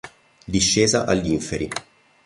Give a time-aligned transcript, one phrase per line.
[0.47, 1.69] Discesa agli inferi